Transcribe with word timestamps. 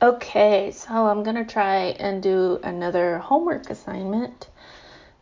Okay, 0.00 0.70
so 0.70 1.08
I'm 1.08 1.24
going 1.24 1.34
to 1.34 1.44
try 1.44 1.86
and 1.98 2.22
do 2.22 2.60
another 2.62 3.18
homework 3.18 3.68
assignment. 3.68 4.48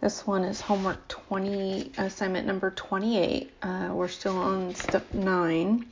This 0.03 0.27
one 0.27 0.45
is 0.45 0.61
homework 0.61 1.09
20, 1.09 1.93
assignment 1.97 2.47
number 2.47 2.71
28. 2.71 3.53
Uh, 3.63 3.89
we're 3.95 4.07
still 4.09 4.37
on 4.37 4.75
step 4.75 5.15
9. 5.15 5.87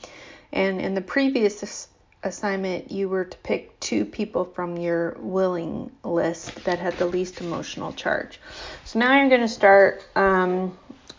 And 0.53 0.81
in 0.83 0.95
the 0.95 1.01
previous 1.01 1.89
assignment, 2.23 2.91
you 2.91 3.09
were 3.09 3.25
to 3.25 3.39
pick 3.39 3.81
two 3.81 4.05
people 4.05 4.45
from 4.45 4.77
your 4.77 5.17
willing 5.19 5.91
list 6.03 6.55
that 6.65 6.79
had 6.79 6.99
the 6.99 7.07
least 7.07 7.41
emotional 7.41 7.95
charge. 7.95 8.39
So 8.85 8.99
now 8.99 9.19
you're 9.19 9.31
going 9.31 9.41
to 9.41 9.49
start 9.49 10.05
um, 10.15 10.77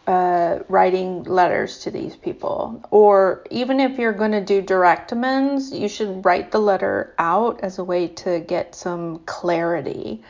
uh, 0.08 0.60
writing 0.70 1.24
letters 1.24 1.80
to 1.80 1.92
these 1.92 2.16
people. 2.16 2.84
Or 2.92 3.44
even 3.50 3.80
if 3.80 3.98
you're 3.98 4.14
going 4.14 4.32
to 4.32 4.44
do 4.44 4.62
direct 4.62 5.12
amends, 5.12 5.72
you 5.72 5.90
should 5.90 6.24
write 6.24 6.52
the 6.52 6.60
letter 6.60 7.14
out 7.18 7.62
as 7.62 7.80
a 7.80 7.84
way 7.84 8.08
to 8.10 8.40
get 8.40 8.76
some 8.76 9.20
clarity. 9.26 10.24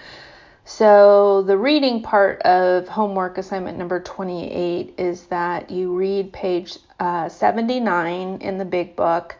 So, 0.67 1.43
the 1.43 1.57
reading 1.57 2.01
part 2.01 2.41
of 2.41 2.87
homework 2.87 3.37
assignment 3.37 3.77
number 3.77 3.99
28 3.99 4.95
is 4.97 5.25
that 5.25 5.69
you 5.69 5.93
read 5.95 6.33
page 6.33 6.79
uh, 6.99 7.29
79 7.29 8.37
in 8.41 8.57
the 8.57 8.65
big 8.65 8.95
book, 8.95 9.35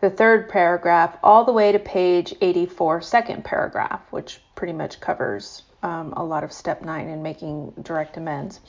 the 0.00 0.10
third 0.10 0.48
paragraph, 0.48 1.16
all 1.24 1.44
the 1.44 1.52
way 1.52 1.72
to 1.72 1.80
page 1.80 2.32
84, 2.40 3.00
second 3.00 3.44
paragraph, 3.44 4.02
which 4.10 4.40
pretty 4.54 4.72
much 4.72 5.00
covers 5.00 5.62
um, 5.82 6.12
a 6.16 6.24
lot 6.24 6.44
of 6.44 6.52
step 6.52 6.80
nine 6.82 7.08
in 7.08 7.22
making 7.22 7.72
direct 7.82 8.16
amends. 8.16 8.60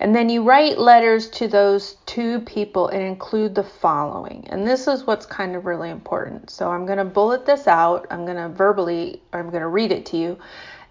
And 0.00 0.14
then 0.14 0.28
you 0.28 0.42
write 0.42 0.78
letters 0.78 1.28
to 1.30 1.48
those 1.48 1.94
two 2.06 2.40
people 2.40 2.88
and 2.88 3.02
include 3.02 3.54
the 3.54 3.62
following. 3.62 4.46
And 4.50 4.66
this 4.66 4.88
is 4.88 5.06
what's 5.06 5.26
kind 5.26 5.54
of 5.54 5.64
really 5.64 5.90
important. 5.90 6.50
So 6.50 6.70
I'm 6.70 6.86
going 6.86 6.98
to 6.98 7.04
bullet 7.04 7.46
this 7.46 7.68
out. 7.68 8.06
I'm 8.10 8.24
going 8.24 8.36
to 8.36 8.48
verbally, 8.48 9.22
I'm 9.32 9.50
going 9.50 9.62
to 9.62 9.68
read 9.68 9.92
it 9.92 10.06
to 10.06 10.16
you. 10.16 10.38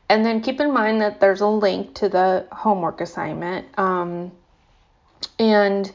And 0.09 0.25
then 0.25 0.41
keep 0.41 0.59
in 0.59 0.73
mind 0.73 1.01
that 1.01 1.19
there's 1.19 1.41
a 1.41 1.47
link 1.47 1.93
to 1.95 2.09
the 2.09 2.45
homework 2.51 3.01
assignment. 3.01 3.67
Um, 3.79 4.31
and 5.39 5.91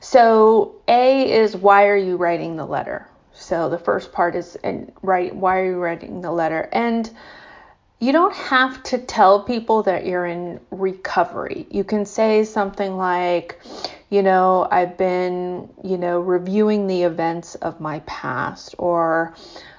so 0.00 0.76
A 0.86 1.30
is 1.30 1.56
why 1.56 1.86
are 1.86 1.96
you 1.96 2.16
writing 2.16 2.56
the 2.56 2.66
letter? 2.66 3.08
So 3.32 3.68
the 3.68 3.78
first 3.78 4.12
part 4.12 4.34
is 4.34 4.56
and 4.56 4.92
write 5.02 5.34
why 5.34 5.58
are 5.58 5.66
you 5.66 5.78
writing 5.78 6.20
the 6.20 6.30
letter? 6.30 6.68
And 6.72 7.10
you 8.00 8.12
don't 8.12 8.34
have 8.34 8.80
to 8.84 8.98
tell 8.98 9.42
people 9.42 9.82
that 9.82 10.06
you're 10.06 10.26
in 10.26 10.60
recovery. 10.70 11.66
You 11.70 11.82
can 11.82 12.06
say 12.06 12.44
something 12.44 12.96
like, 12.96 13.60
you 14.08 14.22
know, 14.22 14.68
I've 14.70 14.96
been, 14.96 15.68
you 15.82 15.98
know, 15.98 16.20
reviewing 16.20 16.86
the 16.86 17.02
events 17.02 17.56
of 17.56 17.80
my 17.80 17.98
past, 18.00 18.76
or 18.78 19.34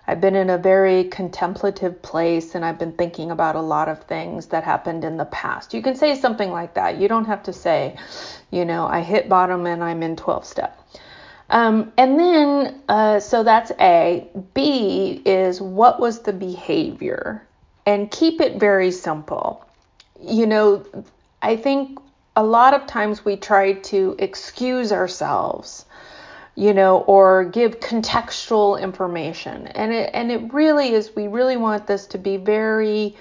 I've 0.06 0.20
been 0.20 0.36
in 0.36 0.50
a 0.50 0.58
very 0.58 1.06
contemplative 1.06 2.02
place 2.02 2.56
and 2.56 2.66
I've 2.66 2.78
been 2.78 2.92
thinking 2.92 3.32
about 3.32 3.56
a 3.56 3.62
lot 3.62 3.88
of 3.88 4.04
things 4.04 4.48
that 4.48 4.66
happened 4.66 5.06
in 5.06 5.16
the 5.16 5.26
past. 5.26 5.74
You 5.74 5.82
can 5.82 5.96
say 5.96 6.16
something 6.16 6.52
like 6.52 6.74
that. 6.74 6.98
You 6.98 7.08
don't 7.08 7.26
have 7.26 7.44
to 7.44 7.54
say, 7.54 7.96
you 8.52 8.66
know, 8.66 8.86
I 8.86 9.02
hit 9.02 9.30
bottom 9.30 9.66
and 9.66 9.82
I'm 9.82 10.04
in 10.04 10.18
12 10.18 10.46
step. 10.46 10.78
Um, 11.52 11.94
and 11.98 12.20
then, 12.20 12.82
uh, 12.90 13.20
so 13.22 13.44
that's 13.44 13.72
A. 13.80 14.28
B 14.54 15.22
is 15.26 15.62
what 15.62 16.02
was 16.02 16.20
the 16.20 16.34
behavior? 16.34 17.48
And 17.90 18.12
keep 18.12 18.40
it 18.40 18.60
very 18.60 18.92
simple. 18.92 19.66
You 20.22 20.46
know, 20.46 20.86
I 21.42 21.56
think 21.56 21.98
a 22.36 22.44
lot 22.44 22.76
of 22.76 22.86
times 22.86 23.26
we 23.26 23.36
try 23.36 23.74
to 23.74 24.16
excuse 24.20 24.92
ourselves, 24.92 25.86
you 26.54 26.76
know, 26.76 27.00
or 27.00 27.46
give 27.46 27.80
contextual 27.80 28.80
information. 28.80 29.66
And 29.66 29.92
it 29.92 30.12
and 30.14 30.32
it 30.32 30.54
really 30.54 30.94
is 30.94 31.16
we 31.16 31.28
really 31.28 31.58
want 31.58 31.88
this 31.88 32.06
to 32.08 32.20
be 32.20 32.38
very 32.38 33.16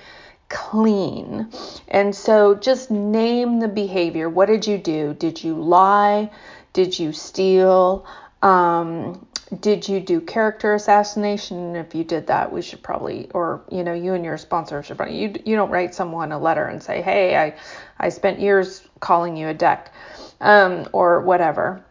clean. 0.51 1.49
And 1.89 2.15
so 2.15 2.55
just 2.55 2.91
name 2.91 3.61
the 3.61 3.69
behavior. 3.69 4.29
What 4.29 4.49
did 4.49 4.67
you 4.67 4.77
do? 4.77 5.15
Did 5.15 5.43
you 5.43 5.55
lie? 5.55 6.31
Did 6.75 6.99
you 6.99 7.13
steal? 7.13 8.05
Um, 8.43 9.27
did 9.61 9.89
you 9.89 10.01
do 10.01 10.21
character 10.21 10.75
assassination? 10.75 11.75
If 11.77 11.95
you 11.95 12.05
did 12.05 12.27
that, 12.27 12.53
we 12.53 12.61
should 12.61 12.83
probably, 12.83 13.31
or 13.33 13.63
you 13.71 13.83
know, 13.83 13.95
you 13.95 14.15
and 14.15 14.25
your 14.25 14.37
sponsor 14.37 14.83
should 14.83 14.97
probably. 14.97 15.19
You 15.19 15.35
you 15.45 15.57
don't 15.57 15.71
write 15.71 15.95
someone 15.95 16.33
a 16.33 16.39
letter 16.39 16.67
and 16.67 16.83
say, 16.83 17.01
hey, 17.01 17.37
I 17.37 17.55
I 17.99 18.11
spent 18.11 18.41
years 18.41 18.87
calling 19.01 19.37
you 19.37 19.49
a 19.49 19.55
deck, 19.55 19.93
um, 20.41 20.89
or 20.93 21.23
whatever. 21.23 21.83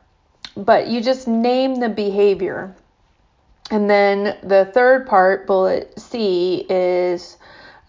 But 0.55 0.87
you 0.87 1.01
just 1.01 1.27
name 1.27 1.75
the 1.75 1.89
behavior. 1.89 2.75
And 3.69 3.89
then 3.89 4.37
the 4.43 4.65
third 4.73 5.07
part, 5.07 5.45
bullet 5.45 5.99
C, 5.99 6.65
is 6.69 7.37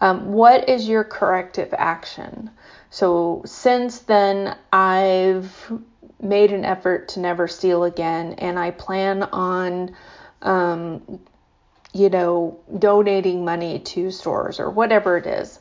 um, 0.01 0.33
what 0.33 0.69
is 0.69 0.89
your 0.89 1.05
corrective 1.05 1.73
action? 1.77 2.51
So 2.91 3.43
since 3.45 4.01
then, 4.01 4.57
I've 4.73 5.73
made 6.21 6.53
an 6.53 6.65
effort 6.65 7.09
to 7.09 7.21
never 7.21 7.49
steal 7.49 7.85
again, 7.85 8.35
and 8.35 8.59
I 8.59 8.71
plan 8.71 9.23
on, 9.25 9.95
um, 10.43 11.21
you 11.93 12.09
know, 12.09 12.59
donating 12.79 13.45
money 13.45 13.79
to 13.81 14.11
stores 14.11 14.61
or 14.61 14.71
whatever 14.71 15.17
it 15.17 15.27
is. 15.27 15.61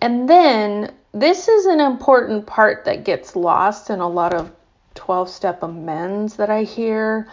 And 0.00 0.28
then 0.28 0.92
this 1.12 1.48
is 1.48 1.66
an 1.66 1.80
important 1.80 2.46
part 2.46 2.84
that 2.86 3.04
gets 3.04 3.36
lost 3.36 3.90
in 3.90 4.00
a 4.00 4.08
lot 4.08 4.34
of 4.34 4.50
12 4.94 5.28
step 5.28 5.62
amends 5.62 6.36
that 6.36 6.50
I 6.50 6.62
hear 6.62 7.28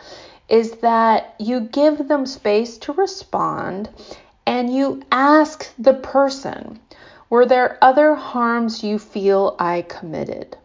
is 0.49 0.71
that 0.81 1.35
you 1.39 1.61
give 1.61 2.07
them 2.07 2.25
space 2.25 2.77
to 2.79 2.93
respond 2.93 3.89
and 4.45 4.73
you 4.73 5.03
ask 5.11 5.71
the 5.77 5.93
person, 5.93 6.79
were 7.29 7.45
there 7.45 7.77
other 7.81 8.15
harms 8.15 8.83
you 8.83 8.97
feel 8.97 9.55
I 9.59 9.83
committed? 9.83 10.57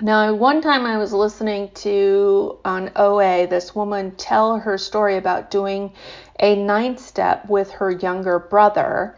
Now, 0.00 0.34
one 0.34 0.60
time 0.60 0.84
I 0.84 0.98
was 0.98 1.14
listening 1.14 1.70
to 1.76 2.58
on 2.66 2.90
OA 2.96 3.46
this 3.46 3.74
woman 3.74 4.10
tell 4.16 4.58
her 4.58 4.76
story 4.76 5.16
about 5.16 5.50
doing 5.50 5.90
a 6.38 6.54
ninth 6.54 7.00
step 7.00 7.48
with 7.48 7.70
her 7.70 7.90
younger 7.90 8.38
brother. 8.38 9.16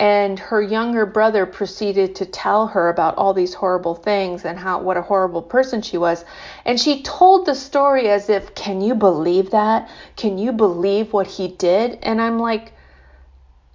And 0.00 0.38
her 0.38 0.62
younger 0.62 1.04
brother 1.04 1.44
proceeded 1.44 2.16
to 2.16 2.26
tell 2.26 2.68
her 2.68 2.88
about 2.88 3.16
all 3.16 3.34
these 3.34 3.52
horrible 3.52 3.94
things 3.94 4.46
and 4.46 4.58
how 4.58 4.80
what 4.80 4.96
a 4.96 5.02
horrible 5.02 5.42
person 5.42 5.82
she 5.82 5.98
was. 5.98 6.24
And 6.64 6.80
she 6.80 7.02
told 7.02 7.44
the 7.44 7.54
story 7.54 8.08
as 8.08 8.30
if, 8.30 8.54
Can 8.54 8.80
you 8.80 8.94
believe 8.94 9.50
that? 9.50 9.90
Can 10.16 10.38
you 10.38 10.52
believe 10.52 11.12
what 11.12 11.26
he 11.26 11.48
did? 11.48 11.98
And 12.02 12.20
I'm 12.20 12.38
like, 12.38 12.72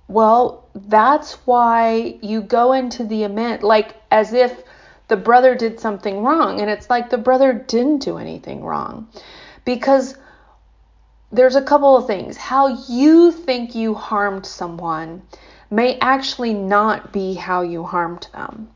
Well, 0.08 0.68
that's 0.74 1.34
why 1.46 2.18
you 2.22 2.42
go 2.42 2.74
into 2.74 3.04
the 3.04 3.24
amend, 3.24 3.62
like 3.62 3.96
as 4.12 4.34
if 4.34 4.64
the 5.08 5.18
brother 5.18 5.56
did 5.56 5.80
something 5.80 6.24
wrong. 6.24 6.62
And 6.62 6.70
it's 6.70 6.90
like 6.90 7.10
the 7.10 7.18
brother 7.18 7.54
didn't 7.54 8.00
do 8.00 8.18
anything 8.18 8.64
wrong. 8.64 9.08
Because 9.66 10.18
there's 11.32 11.56
a 11.56 11.62
couple 11.62 11.98
of 11.98 12.08
things. 12.08 12.38
How 12.38 12.86
you 12.88 13.32
think 13.32 13.76
you 13.76 13.94
harmed 13.94 14.46
someone 14.46 15.22
may 15.70 15.98
actually 16.00 16.54
not 16.54 17.12
be 17.12 17.34
how 17.34 17.62
you 17.62 17.84
harmed 17.84 18.28
them. 18.34 18.70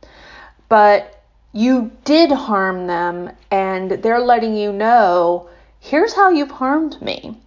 But 0.68 1.24
you 1.54 1.92
did 2.06 2.32
harm 2.32 2.88
them, 2.88 3.30
and 3.50 3.92
they're 3.92 4.22
letting 4.22 4.56
you 4.56 4.72
know 4.72 5.50
here's 5.80 6.14
how 6.14 6.30
you've 6.30 6.52
harmed 6.52 7.02
me. 7.02 7.38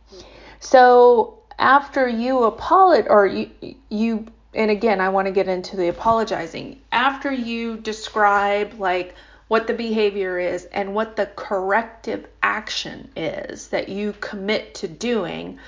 So 0.61 1.39
after 1.59 2.09
you 2.09 2.45
apologize, 2.45 3.07
or 3.09 3.27
you, 3.27 3.51
you 3.89 4.27
and 4.55 4.71
again, 4.71 5.01
I 5.01 5.09
want 5.09 5.27
to 5.27 5.33
get 5.33 5.49
into 5.49 5.77
the 5.77 5.89
apologizing. 5.89 6.81
After 6.93 7.33
you 7.33 7.77
describe 7.77 8.79
like 8.79 9.15
what 9.49 9.67
the 9.67 9.75
behavior 9.75 10.39
is 10.39 10.65
and 10.67 10.95
what 10.95 11.17
the 11.17 11.27
corrective 11.27 12.27
action 12.43 13.11
is 13.17 13.69
that 13.69 13.89
you 13.89 14.15
commit 14.21 14.75
to 14.77 14.89
doing, 14.89 15.59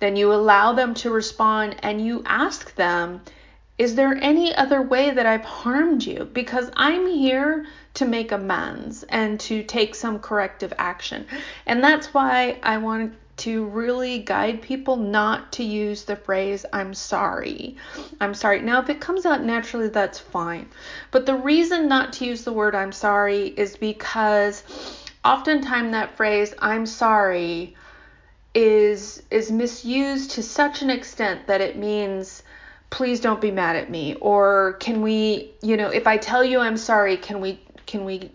then 0.00 0.16
you 0.16 0.32
allow 0.32 0.72
them 0.72 0.94
to 0.94 1.10
respond 1.10 1.76
and 1.82 2.04
you 2.04 2.22
ask 2.26 2.74
them, 2.74 3.20
is 3.78 3.94
there 3.94 4.16
any 4.20 4.54
other 4.54 4.82
way 4.82 5.10
that 5.10 5.26
I've 5.26 5.44
harmed 5.44 6.04
you? 6.04 6.28
Because 6.32 6.70
I'm 6.76 7.06
here 7.08 7.66
to 7.94 8.04
make 8.04 8.32
amends 8.32 9.02
and 9.04 9.40
to 9.40 9.62
take 9.62 9.94
some 9.94 10.18
corrective 10.18 10.72
action. 10.78 11.26
And 11.66 11.82
that's 11.82 12.12
why 12.12 12.58
I 12.62 12.78
want 12.78 13.14
to 13.38 13.64
really 13.66 14.18
guide 14.18 14.62
people 14.62 14.96
not 14.96 15.52
to 15.52 15.64
use 15.64 16.04
the 16.04 16.16
phrase 16.16 16.66
I'm 16.72 16.94
sorry. 16.94 17.76
I'm 18.20 18.34
sorry. 18.34 18.60
Now, 18.60 18.80
if 18.80 18.90
it 18.90 19.00
comes 19.00 19.26
out 19.26 19.42
naturally, 19.42 19.88
that's 19.88 20.18
fine. 20.18 20.68
But 21.10 21.26
the 21.26 21.34
reason 21.34 21.88
not 21.88 22.12
to 22.14 22.26
use 22.26 22.44
the 22.44 22.52
word 22.52 22.74
I'm 22.74 22.92
sorry 22.92 23.48
is 23.48 23.76
because 23.76 24.62
oftentimes 25.24 25.92
that 25.92 26.16
phrase 26.16 26.54
I'm 26.58 26.86
sorry 26.86 27.76
is 28.54 29.22
is 29.30 29.50
misused 29.50 30.32
to 30.32 30.42
such 30.42 30.82
an 30.82 30.90
extent 30.90 31.46
that 31.46 31.62
it 31.62 31.78
means 31.78 32.42
please 32.90 33.20
don't 33.20 33.40
be 33.40 33.50
mad 33.50 33.74
at 33.76 33.90
me 33.90 34.14
or 34.20 34.74
can 34.74 35.00
we, 35.00 35.52
you 35.62 35.78
know, 35.78 35.88
if 35.88 36.06
I 36.06 36.18
tell 36.18 36.44
you 36.44 36.58
I'm 36.58 36.76
sorry, 36.76 37.16
can 37.16 37.40
we 37.40 37.60
can 37.86 38.04
we 38.04 38.30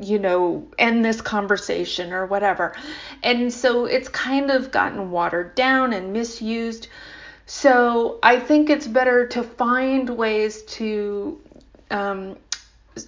you 0.00 0.18
know, 0.18 0.66
end 0.78 1.04
this 1.04 1.20
conversation 1.20 2.12
or 2.12 2.26
whatever. 2.26 2.74
And 3.22 3.52
so 3.52 3.84
it's 3.86 4.08
kind 4.08 4.50
of 4.50 4.70
gotten 4.70 5.10
watered 5.10 5.54
down 5.54 5.92
and 5.92 6.12
misused. 6.12 6.88
So 7.46 8.18
I 8.22 8.40
think 8.40 8.70
it's 8.70 8.86
better 8.86 9.26
to 9.28 9.42
find 9.42 10.08
ways 10.10 10.62
to, 10.62 11.40
um, 11.90 12.36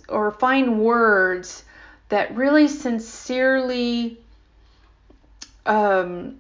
or 0.09 0.31
find 0.33 0.81
words 0.81 1.65
that 2.09 2.37
really 2.37 2.69
sincerely 2.69 4.21
um, 5.65 6.39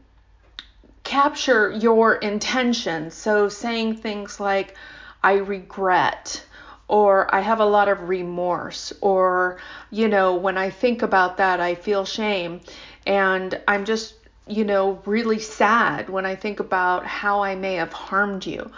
capture 1.02 1.70
your 1.70 2.16
intention. 2.16 3.10
So 3.10 3.48
saying 3.48 3.96
things 3.96 4.38
like, 4.38 4.76
I 5.22 5.34
regret, 5.34 6.44
or 6.88 7.34
I 7.34 7.40
have 7.40 7.60
a 7.60 7.66
lot 7.66 7.88
of 7.88 8.08
remorse, 8.08 8.92
or, 9.00 9.58
you 9.90 10.08
know, 10.08 10.36
when 10.36 10.56
I 10.56 10.70
think 10.70 11.02
about 11.02 11.36
that, 11.38 11.60
I 11.60 11.74
feel 11.74 12.04
shame. 12.04 12.60
And 13.06 13.60
I'm 13.66 13.84
just, 13.84 14.14
you 14.46 14.64
know, 14.64 15.02
really 15.04 15.40
sad 15.40 16.08
when 16.08 16.24
I 16.24 16.36
think 16.36 16.60
about 16.60 17.04
how 17.04 17.42
I 17.42 17.56
may 17.56 17.74
have 17.74 17.92
harmed 17.92 18.46
you. 18.46 18.70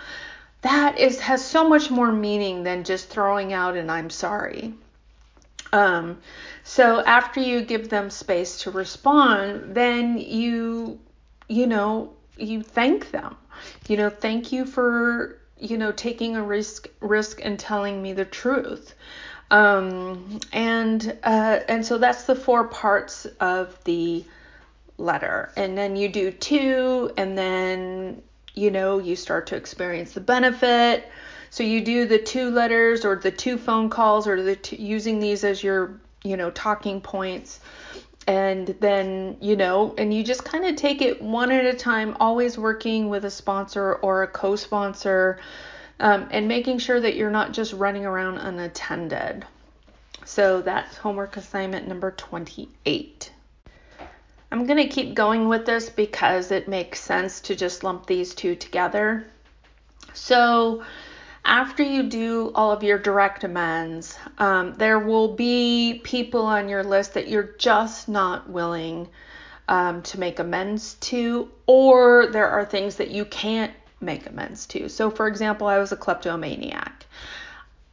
That 0.63 0.99
is 0.99 1.21
has 1.21 1.45
so 1.45 1.69
much 1.69 1.91
more 1.91 2.11
meaning 2.11 2.65
than 2.65 2.85
just 2.85 3.11
throwing 3.11 3.53
out 3.53 3.77
an 3.77 3.91
I'm 3.91 4.11
sorry. 4.11 4.75
Um, 5.73 6.19
so 6.65 7.05
after 7.05 7.41
you 7.41 7.63
give 7.63 7.89
them 7.89 8.11
space 8.11 8.63
to 8.63 8.71
respond, 8.71 9.75
then 9.75 10.19
you, 10.19 10.99
you 11.49 11.67
know, 11.67 12.15
you 12.39 12.63
thank 12.63 13.11
them. 13.11 13.37
You 13.89 13.99
know, 13.99 14.11
thank 14.11 14.53
you 14.53 14.65
for, 14.65 15.39
you 15.61 15.79
know, 15.79 15.93
taking 15.93 16.37
a 16.37 16.43
risk, 16.43 16.89
risk 17.01 17.41
and 17.43 17.59
telling 17.59 18.01
me 18.03 18.13
the 18.13 18.25
truth. 18.25 18.95
Um, 19.51 20.41
and 20.53 21.19
uh, 21.23 21.61
and 21.69 21.85
so 21.85 21.99
that's 21.99 22.25
the 22.25 22.35
four 22.35 22.65
parts 22.65 23.27
of 23.41 23.83
the 23.85 24.25
letter. 24.99 25.51
And 25.57 25.77
then 25.77 25.97
you 25.97 26.09
do 26.09 26.31
two, 26.31 27.13
and 27.17 27.37
then 27.37 28.23
you 28.55 28.71
know 28.71 28.99
you 28.99 29.17
start 29.17 29.47
to 29.49 29.57
experience 29.57 30.13
the 30.13 30.21
benefit 30.21 31.11
so 31.51 31.63
you 31.63 31.81
do 31.81 32.07
the 32.07 32.19
two 32.19 32.51
letters 32.51 33.05
or 33.05 33.17
the 33.17 33.31
two 33.31 33.57
phone 33.57 33.91
calls 33.91 34.27
or 34.27 34.43
the 34.43 34.57
two, 34.57 34.77
using 34.77 35.21
these 35.21 35.45
as 35.45 35.63
your, 35.63 35.99
you 36.23 36.37
know, 36.37 36.51
talking 36.51 37.01
points. 37.01 37.61
And 38.29 38.77
then, 38.81 39.39
you 39.41 39.57
know, 39.57 39.95
and 39.97 40.13
you 40.13 40.23
just 40.23 40.45
kind 40.45 40.67
of 40.67 40.77
take 40.77 41.01
it 41.01 41.23
one 41.23 41.51
at 41.51 41.65
a 41.65 41.73
time, 41.73 42.15
always 42.21 42.59
working 42.59 43.09
with 43.09 43.25
a 43.25 43.31
sponsor 43.31 43.95
or 43.95 44.23
a 44.23 44.27
co 44.29 44.55
sponsor, 44.55 45.39
um, 45.99 46.29
and 46.31 46.47
making 46.47 46.79
sure 46.79 47.01
that 47.01 47.17
you're 47.17 47.31
not 47.31 47.53
just 47.53 47.73
running 47.73 48.05
around 48.05 48.37
unattended. 48.37 49.47
So 50.27 50.61
that's 50.61 50.99
homework 50.99 51.39
assignment 51.39 51.89
number 51.89 52.11
28. 52.11 53.33
I'm 54.53 54.67
going 54.67 54.87
to 54.87 54.95
keep 54.95 55.15
going 55.15 55.49
with 55.49 55.65
this 55.65 55.89
because 55.89 56.51
it 56.51 56.69
makes 56.69 57.01
sense 57.01 57.41
to 57.41 57.57
just 57.57 57.83
lump 57.83 58.05
these 58.05 58.35
two 58.35 58.55
together. 58.55 59.27
So, 60.13 60.85
after 61.49 61.83
you 61.83 62.03
do 62.03 62.53
all 62.55 62.71
of 62.71 62.83
your 62.83 62.99
direct 62.99 63.43
amends, 63.43 64.17
um, 64.37 64.75
there 64.75 64.99
will 64.99 65.35
be 65.35 66.01
people 66.05 66.43
on 66.43 66.69
your 66.69 66.85
list 66.85 67.15
that 67.15 67.29
you're 67.29 67.55
just 67.59 68.09
not 68.09 68.49
willing 68.51 69.09
um, 69.67 70.03
to 70.03 70.21
make 70.21 70.39
amends 70.39 70.95
to, 70.95 71.51
or 71.67 72.27
there 72.27 72.49
are 72.49 72.65
things 72.65 72.97
that 72.97 73.11
you 73.11 73.25
can't 73.25 73.73
make 74.01 74.27
amends 74.27 74.67
to. 74.67 74.89
So, 74.89 75.11
for 75.11 75.27
example, 75.27 75.67
I 75.67 75.79
was 75.79 75.91
a 75.91 75.97
kleptomaniac. 75.97 77.07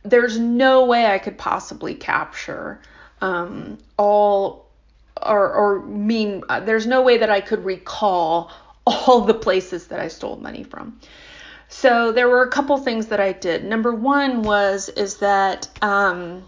There's 0.04 0.38
no 0.38 0.86
way 0.86 1.06
I 1.06 1.18
could 1.18 1.38
possibly 1.38 1.96
capture 1.96 2.82
um, 3.22 3.78
all 3.98 4.66
or, 5.26 5.52
or 5.54 5.82
mean, 5.86 6.44
uh, 6.50 6.60
there's 6.60 6.86
no 6.86 7.02
way 7.02 7.18
that 7.18 7.30
I 7.30 7.40
could 7.40 7.64
recall 7.64 8.52
all 8.86 9.22
the 9.22 9.34
places 9.34 9.88
that 9.88 10.02
I 10.02 10.10
stole 10.10 10.36
money 10.36 10.64
from. 10.64 11.00
So 11.68 12.12
there 12.12 12.30
were 12.30 12.44
a 12.44 12.50
couple 12.50 12.78
things 12.78 13.08
that 13.08 13.20
I 13.20 13.32
did. 13.32 13.64
Number 13.64 13.94
one 13.94 14.44
was 14.44 14.90
is 14.90 15.18
that 15.18 15.68
um, 15.82 16.44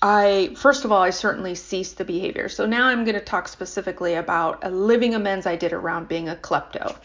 I 0.00 0.54
first 0.56 0.84
of 0.84 0.92
all 0.92 1.02
I 1.02 1.10
certainly 1.10 1.54
ceased 1.54 1.98
the 1.98 2.04
behavior. 2.04 2.48
So 2.48 2.66
now 2.66 2.86
I'm 2.86 3.04
going 3.04 3.14
to 3.14 3.24
talk 3.24 3.48
specifically 3.48 4.14
about 4.14 4.64
a 4.64 4.70
living 4.70 5.14
amends 5.14 5.46
I 5.46 5.56
did 5.56 5.72
around 5.72 6.08
being 6.08 6.28
a 6.28 6.36
klepto. 6.36 6.96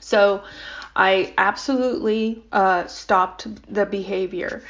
So 0.00 0.44
I 0.94 1.34
absolutely 1.36 2.44
uh, 2.52 2.86
stopped 2.86 3.48
the 3.72 3.84
behavior. 3.84 4.62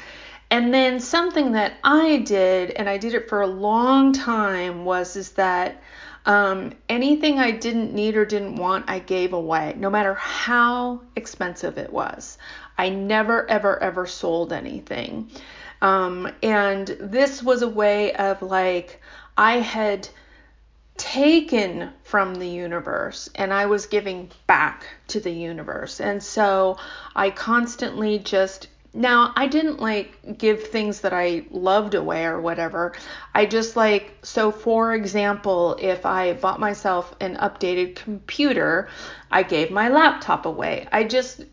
And 0.49 0.73
then 0.73 0.99
something 0.99 1.51
that 1.53 1.73
I 1.83 2.17
did, 2.19 2.71
and 2.71 2.89
I 2.89 2.97
did 2.97 3.13
it 3.13 3.27
for 3.27 3.41
a 3.41 3.47
long 3.47 4.13
time, 4.13 4.85
was 4.85 5.15
is 5.15 5.31
that 5.31 5.81
um, 6.25 6.73
anything 6.89 7.39
I 7.39 7.51
didn't 7.51 7.93
need 7.93 8.15
or 8.15 8.25
didn't 8.25 8.55
want, 8.55 8.89
I 8.89 8.99
gave 8.99 9.33
away, 9.33 9.75
no 9.77 9.89
matter 9.89 10.13
how 10.13 11.01
expensive 11.15 11.77
it 11.77 11.91
was. 11.91 12.37
I 12.77 12.89
never, 12.89 13.49
ever, 13.49 13.81
ever 13.81 14.05
sold 14.05 14.53
anything. 14.53 15.31
Um, 15.81 16.29
and 16.43 16.87
this 16.99 17.41
was 17.41 17.61
a 17.61 17.67
way 17.67 18.13
of 18.13 18.41
like, 18.41 19.01
I 19.37 19.59
had 19.59 20.07
taken 20.97 21.91
from 22.03 22.35
the 22.35 22.47
universe 22.47 23.29
and 23.35 23.53
I 23.53 23.67
was 23.67 23.85
giving 23.85 24.31
back 24.47 24.85
to 25.07 25.19
the 25.19 25.31
universe. 25.31 26.01
And 26.01 26.21
so 26.21 26.77
I 27.15 27.29
constantly 27.29 28.19
just 28.19 28.67
now, 28.93 29.33
I 29.35 29.47
didn't 29.47 29.79
like 29.79 30.37
give 30.37 30.63
things 30.63 31.01
that 31.01 31.13
I 31.13 31.45
loved 31.51 31.93
away 31.93 32.25
or 32.25 32.41
whatever. 32.41 32.93
I 33.35 33.45
just 33.45 33.75
like, 33.75 34.17
so 34.23 34.51
for 34.51 34.95
example, 34.95 35.77
if 35.79 36.05
I 36.05 36.33
bought 36.33 36.59
myself 36.59 37.15
an 37.19 37.37
updated 37.37 37.95
computer, 37.95 38.89
I 39.29 39.43
gave 39.43 39.71
my 39.71 39.89
laptop 39.89 40.45
away. 40.45 40.87
I 40.91 41.03
just, 41.03 41.45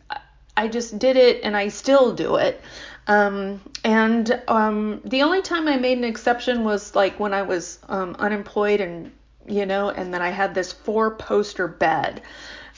I 0.56 0.69
just 0.69 0.98
did 0.98 1.16
it 1.16 1.42
and 1.42 1.56
I 1.56 1.69
still 1.69 2.14
do 2.14 2.36
it. 2.36 2.60
Um, 3.06 3.60
and 3.84 4.40
um, 4.48 5.02
the 5.04 5.22
only 5.22 5.42
time 5.42 5.69
I 5.69 5.76
made 5.76 5.98
an 5.98 6.04
exception 6.04 6.64
was 6.64 6.94
like 6.94 7.20
when 7.20 7.34
I 7.34 7.42
was 7.42 7.78
um, 7.88 8.16
unemployed 8.19 8.81
and, 8.81 9.12
you 9.46 9.66
know, 9.66 9.90
and 9.90 10.14
then 10.14 10.22
I 10.22 10.31
had 10.31 10.54
this 10.54 10.72
four 10.72 11.16
poster 11.16 11.69
bed 11.69 12.22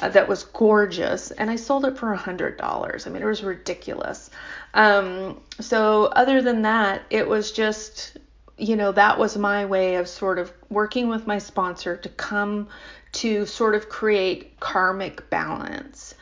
uh, 0.01 0.09
that 0.11 0.29
was 0.29 0.45
gorgeous, 0.45 1.31
and 1.31 1.51
I 1.51 1.57
sold 1.57 1.85
it 1.87 1.97
for 1.97 2.13
a 2.13 2.17
hundred 2.17 2.59
dollars. 2.59 3.07
I 3.07 3.11
mean, 3.11 3.23
it 3.23 3.27
was 3.27 3.43
ridiculous. 3.43 4.31
Um, 4.75 5.41
so 5.59 6.05
other 6.05 6.43
than 6.43 6.63
that, 6.63 7.03
it 7.09 7.27
was 7.27 7.53
just, 7.53 8.19
you 8.59 8.77
know, 8.77 8.93
that 8.93 9.19
was 9.19 9.39
my 9.39 9.65
way 9.65 9.97
of 9.97 10.07
sort 10.07 10.39
of 10.39 10.53
working 10.69 11.09
with 11.09 11.27
my 11.27 11.39
sponsor 11.39 11.97
to 11.97 12.09
come 12.11 12.69
to 13.13 13.47
sort 13.47 13.75
of 13.75 13.89
create 13.89 14.61
karmic 14.61 15.31
balance. 15.31 16.15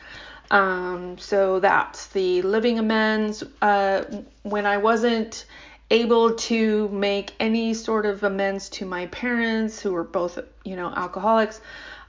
Um, 0.51 1.17
so 1.17 1.59
that's 1.59 2.07
the 2.07 2.41
living 2.43 2.79
amends. 2.79 3.43
Uh, 3.61 4.23
when 4.43 4.65
I 4.65 4.77
wasn't 4.77 5.45
able 5.91 6.35
to 6.35 6.87
make 6.89 7.33
any 7.39 7.73
sort 7.73 8.05
of 8.05 8.23
amends 8.23 8.69
to 8.69 8.85
my 8.85 9.07
parents, 9.07 9.81
who 9.81 9.91
were 9.91 10.03
both, 10.03 10.39
you 10.63 10.75
know, 10.75 10.93
alcoholics, 10.95 11.59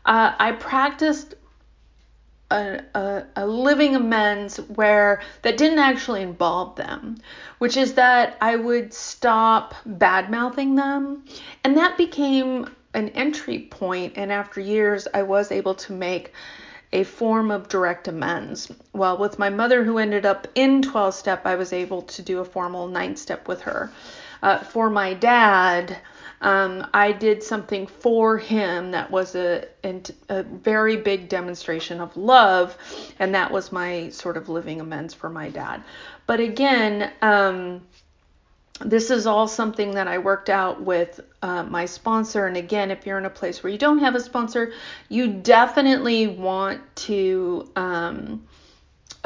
uh, 0.04 0.32
I 0.38 0.52
practiced 0.52 1.34
a, 2.50 2.80
a, 2.94 3.24
a, 3.36 3.46
living 3.46 3.96
amends 3.96 4.58
where 4.58 5.20
that 5.42 5.56
didn't 5.56 5.78
actually 5.78 6.22
involve 6.22 6.76
them, 6.76 7.16
which 7.58 7.76
is 7.76 7.94
that 7.94 8.36
I 8.40 8.56
would 8.56 8.94
stop 8.94 9.74
bad 9.84 10.30
mouthing 10.30 10.76
them. 10.76 11.24
And 11.64 11.76
that 11.76 11.96
became 11.96 12.68
an 12.94 13.08
entry 13.10 13.68
point. 13.70 14.14
and 14.16 14.32
after 14.32 14.60
years, 14.60 15.08
I 15.12 15.22
was 15.22 15.50
able 15.50 15.74
to 15.74 15.92
make 15.92 16.32
a 16.92 17.02
form 17.02 17.50
of 17.50 17.68
direct 17.68 18.08
amends. 18.08 18.70
Well, 18.92 19.18
with 19.18 19.38
my 19.38 19.50
mother, 19.50 19.84
who 19.84 19.98
ended 19.98 20.24
up 20.24 20.46
in 20.54 20.82
12 20.82 21.14
step, 21.14 21.44
I 21.44 21.56
was 21.56 21.72
able 21.72 22.02
to 22.02 22.22
do 22.22 22.38
a 22.38 22.44
formal 22.44 22.86
9 22.86 23.16
step 23.16 23.48
with 23.48 23.62
her. 23.62 23.90
Uh, 24.42 24.58
for 24.58 24.88
my 24.88 25.14
dad, 25.14 25.98
um, 26.40 26.86
I 26.92 27.12
did 27.12 27.42
something 27.42 27.86
for 27.86 28.38
him 28.38 28.90
that 28.90 29.10
was 29.10 29.34
a, 29.34 29.66
a 30.28 30.42
very 30.42 30.96
big 30.96 31.28
demonstration 31.28 32.00
of 32.00 32.16
love, 32.16 32.76
and 33.18 33.34
that 33.34 33.50
was 33.50 33.72
my 33.72 34.10
sort 34.10 34.36
of 34.36 34.48
living 34.48 34.80
amends 34.80 35.14
for 35.14 35.30
my 35.30 35.50
dad. 35.50 35.82
But 36.26 36.40
again, 36.40 37.12
um, 37.22 37.82
this 38.80 39.10
is 39.10 39.26
all 39.26 39.48
something 39.48 39.92
that 39.92 40.06
I 40.06 40.18
worked 40.18 40.50
out 40.50 40.82
with 40.82 41.20
uh, 41.40 41.62
my 41.62 41.86
sponsor. 41.86 42.46
And 42.46 42.56
again, 42.56 42.90
if 42.90 43.06
you're 43.06 43.18
in 43.18 43.24
a 43.24 43.30
place 43.30 43.62
where 43.62 43.72
you 43.72 43.78
don't 43.78 44.00
have 44.00 44.14
a 44.14 44.20
sponsor, 44.20 44.72
you 45.08 45.28
definitely 45.32 46.26
want 46.26 46.80
to. 46.96 47.70
Um, 47.76 48.46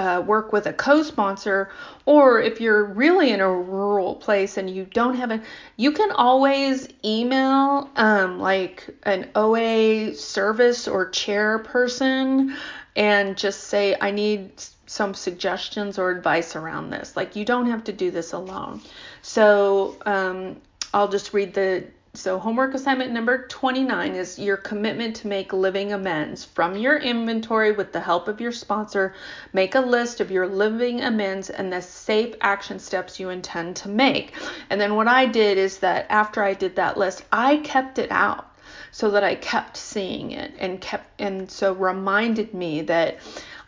uh, 0.00 0.20
work 0.20 0.52
with 0.52 0.66
a 0.66 0.72
co-sponsor 0.72 1.70
or 2.06 2.40
if 2.40 2.60
you're 2.60 2.84
really 2.84 3.30
in 3.30 3.40
a 3.40 3.52
rural 3.52 4.14
place 4.14 4.56
and 4.56 4.70
you 4.70 4.84
don't 4.84 5.14
have 5.14 5.30
a 5.30 5.40
you 5.76 5.92
can 5.92 6.10
always 6.12 6.88
email 7.04 7.90
um, 7.96 8.38
like 8.38 8.88
an 9.02 9.28
oa 9.34 10.14
service 10.14 10.88
or 10.88 11.10
chairperson 11.10 12.56
and 12.96 13.36
just 13.36 13.64
say 13.64 13.94
i 14.00 14.10
need 14.10 14.50
some 14.90 15.14
suggestions 15.14 16.00
or 16.00 16.10
advice 16.10 16.56
around 16.56 16.90
this. 16.90 17.16
Like 17.16 17.36
you 17.36 17.44
don't 17.44 17.66
have 17.66 17.84
to 17.84 17.92
do 17.92 18.10
this 18.10 18.32
alone. 18.32 18.80
So 19.22 19.96
um, 20.04 20.60
I'll 20.92 21.06
just 21.06 21.32
read 21.32 21.54
the 21.54 21.84
so, 22.12 22.40
homework 22.40 22.74
assignment 22.74 23.12
number 23.12 23.46
29 23.46 24.16
is 24.16 24.36
your 24.36 24.56
commitment 24.56 25.14
to 25.16 25.28
make 25.28 25.52
living 25.52 25.92
amends. 25.92 26.44
From 26.44 26.76
your 26.76 26.96
inventory, 26.96 27.70
with 27.70 27.92
the 27.92 28.00
help 28.00 28.26
of 28.26 28.40
your 28.40 28.50
sponsor, 28.50 29.14
make 29.52 29.76
a 29.76 29.80
list 29.80 30.20
of 30.20 30.28
your 30.28 30.48
living 30.48 31.02
amends 31.02 31.50
and 31.50 31.72
the 31.72 31.80
safe 31.80 32.34
action 32.40 32.80
steps 32.80 33.20
you 33.20 33.30
intend 33.30 33.76
to 33.76 33.88
make. 33.88 34.34
And 34.70 34.80
then, 34.80 34.96
what 34.96 35.06
I 35.06 35.26
did 35.26 35.56
is 35.56 35.78
that 35.78 36.06
after 36.10 36.42
I 36.42 36.54
did 36.54 36.74
that 36.76 36.98
list, 36.98 37.22
I 37.30 37.58
kept 37.58 38.00
it 38.00 38.10
out 38.10 38.56
so 38.90 39.12
that 39.12 39.22
I 39.22 39.36
kept 39.36 39.76
seeing 39.76 40.32
it 40.32 40.52
and 40.58 40.80
kept, 40.80 41.20
and 41.20 41.48
so 41.48 41.74
reminded 41.74 42.52
me 42.52 42.82
that. 42.82 43.18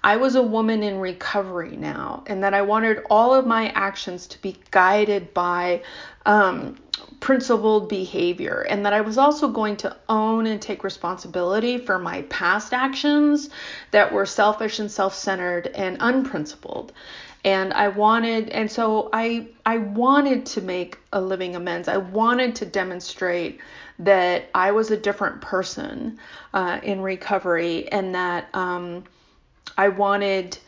I 0.04 0.16
was 0.16 0.34
a 0.34 0.42
woman 0.42 0.82
in 0.82 0.98
recovery 0.98 1.76
now, 1.76 2.24
and 2.26 2.42
that 2.42 2.54
I 2.54 2.62
wanted 2.62 3.02
all 3.08 3.34
of 3.34 3.46
my 3.46 3.68
actions 3.68 4.26
to 4.28 4.42
be 4.42 4.56
guided 4.70 5.32
by 5.32 5.82
um, 6.26 6.76
principled 7.20 7.88
behavior, 7.88 8.66
and 8.68 8.84
that 8.84 8.92
I 8.92 9.00
was 9.00 9.16
also 9.16 9.48
going 9.48 9.76
to 9.78 9.96
own 10.08 10.46
and 10.46 10.60
take 10.60 10.82
responsibility 10.82 11.78
for 11.78 11.98
my 11.98 12.22
past 12.22 12.72
actions 12.72 13.50
that 13.92 14.12
were 14.12 14.26
selfish 14.26 14.80
and 14.80 14.90
self-centered 14.90 15.68
and 15.68 15.96
unprincipled. 16.00 16.92
And 17.44 17.72
I 17.72 17.88
wanted, 17.88 18.50
and 18.50 18.70
so 18.70 19.08
I 19.12 19.48
I 19.66 19.78
wanted 19.78 20.46
to 20.46 20.60
make 20.60 20.98
a 21.12 21.20
living 21.20 21.56
amends. 21.56 21.88
I 21.88 21.96
wanted 21.96 22.56
to 22.56 22.66
demonstrate 22.66 23.60
that 23.98 24.48
I 24.54 24.72
was 24.72 24.90
a 24.90 24.96
different 24.96 25.40
person 25.40 26.18
uh, 26.54 26.80
in 26.82 27.00
recovery, 27.00 27.90
and 27.90 28.14
that 28.14 28.48
um, 28.54 29.04
I 29.76 29.88
wanted 29.88 30.58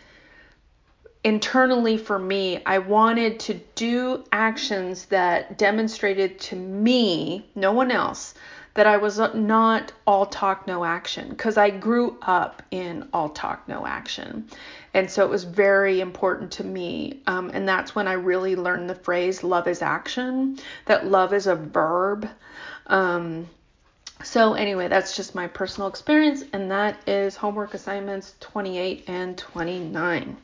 internally 1.25 1.97
for 1.97 2.19
me, 2.19 2.63
I 2.67 2.79
wanted 2.79 3.41
to 3.41 3.55
do 3.75 4.25
actions 4.31 5.07
that 5.07 5.57
demonstrated 5.57 6.39
to 6.39 6.57
me, 6.57 7.49
no 7.55 7.73
one 7.73 7.91
else, 7.91 8.35
that 8.75 8.87
I 8.87 8.99
was 8.99 9.19
not 9.35 9.93
all 10.07 10.27
talk, 10.27 10.67
no 10.67 10.85
action, 10.85 11.29
because 11.31 11.57
I 11.57 11.71
grew 11.71 12.19
up 12.23 12.63
in 12.71 13.09
all 13.13 13.31
talk, 13.31 13.67
no 13.69 13.87
action. 13.87 14.49
And 14.93 15.11
so 15.11 15.25
it 15.25 15.31
was 15.31 15.45
very 15.45 16.01
important 16.01 16.51
to 16.53 16.65
me. 16.65 17.23
Um, 17.27 17.51
and 17.55 17.67
that's 17.67 17.95
when 17.95 18.07
I 18.09 18.15
really 18.15 18.57
learned 18.57 18.91
the 18.91 18.95
phrase 18.95 19.43
love 19.43 19.67
is 19.69 19.81
action, 19.81 20.59
that 20.87 21.07
love 21.07 21.33
is 21.33 21.47
a 21.47 21.55
verb. 21.55 22.29
Um, 22.89 23.49
so, 24.23 24.54
anyway, 24.54 24.88
that's 24.88 25.16
just 25.16 25.35
my 25.35 25.47
personal 25.49 25.88
experience, 25.88 26.44
and 26.52 26.71
that 26.71 26.97
is 27.09 27.37
homework 27.37 27.75
assignments 27.75 28.35
28 28.40 29.04
and 29.09 29.37
29. 29.37 30.37